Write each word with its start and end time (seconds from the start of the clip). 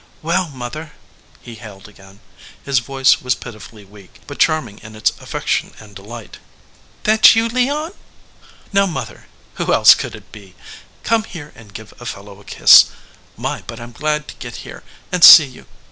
"Well, 0.23 0.49
mother!" 0.49 0.93
he 1.43 1.53
hailed 1.53 1.87
again. 1.87 2.21
His 2.65 2.79
voice 2.79 3.21
was 3.21 3.35
pitifully 3.35 3.85
weak, 3.85 4.19
but 4.25 4.39
charming 4.39 4.79
in 4.79 4.95
its 4.95 5.11
affection 5.21 5.75
and 5.79 5.95
delight. 5.95 6.39
"That 7.03 7.35
you, 7.35 7.47
Leon?" 7.47 7.91
"Now, 8.73 8.87
mother, 8.87 9.27
who 9.61 9.71
else 9.71 9.93
could 9.93 10.15
it 10.15 10.31
be? 10.31 10.55
Come 11.03 11.23
here 11.25 11.51
and 11.53 11.71
give 11.71 11.93
a 11.99 12.07
fellow 12.07 12.39
a 12.39 12.43
kiss. 12.43 12.85
My, 13.37 13.61
but 13.67 13.79
I 13.79 13.83
m 13.83 13.91
glad 13.91 14.27
to 14.29 14.35
get 14.39 14.55
here, 14.65 14.81
and 15.11 15.23
see 15.23 15.45
you. 15.45 15.67